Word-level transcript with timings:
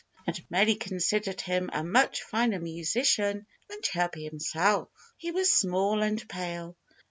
_And 0.25 0.41
many 0.49 0.73
considered 0.75 1.41
him 1.41 1.69
a 1.71 1.83
much 1.83 2.23
finer 2.23 2.59
musician 2.59 3.45
than 3.69 3.83
Chirpy 3.83 4.23
himself. 4.23 4.89
He 5.17 5.29
was 5.29 5.53
small 5.53 6.01
and 6.01 6.27
pale. 6.27 6.75